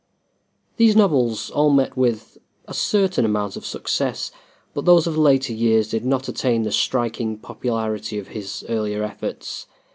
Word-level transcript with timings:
These 0.77 0.95
novels 0.95 1.51
all 1.51 1.69
met 1.69 1.95
with 1.95 2.39
a 2.67 2.73
certain 2.73 3.23
amount 3.23 3.55
of 3.55 3.67
success, 3.67 4.31
but 4.73 4.85
those 4.85 5.05
of 5.05 5.15
later 5.15 5.53
years 5.53 5.89
did 5.89 6.03
not 6.05 6.27
attain 6.27 6.63
the 6.63 6.71
striking 6.71 7.37
popularity 7.37 8.17
of 8.17 8.29
his 8.29 8.65
earlier 8.67 9.03
efforts. 9.03 9.67